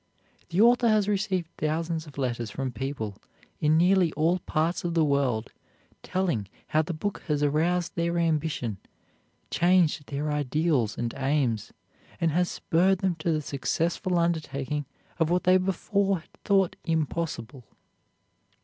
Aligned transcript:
The 0.49 0.59
author 0.61 0.89
has 0.89 1.07
received 1.07 1.47
thousands 1.59 2.07
of 2.07 2.17
letters 2.17 2.49
from 2.49 2.71
people 2.71 3.17
in 3.59 3.77
nearly 3.77 4.11
all 4.13 4.39
parts 4.39 4.83
of 4.83 4.95
the 4.95 5.05
world 5.05 5.51
telling 6.01 6.47
how 6.69 6.81
the 6.81 6.95
book 6.95 7.21
has 7.27 7.43
aroused 7.43 7.93
their 7.93 8.17
ambition, 8.17 8.77
changed 9.51 10.07
their 10.07 10.31
ideals 10.31 10.97
and 10.97 11.13
aims, 11.15 11.71
and 12.19 12.31
has 12.31 12.49
spurred 12.49 12.97
them 13.01 13.13
to 13.17 13.31
the 13.31 13.43
successful 13.43 14.17
undertaking 14.17 14.87
of 15.19 15.29
what 15.29 15.43
they 15.43 15.57
before 15.57 16.21
had 16.21 16.33
thought 16.43 16.75
impossible. 16.83 17.63